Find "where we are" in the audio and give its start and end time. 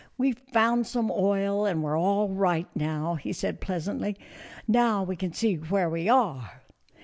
5.57-6.63